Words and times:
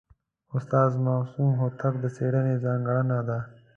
د 0.49 0.51
استاد 0.55 0.91
معصوم 1.07 1.49
هوتک 1.61 1.93
د 1.99 2.05
څېړني 2.15 2.55
ځانګړنه 2.65 3.19
ده. 3.29 3.39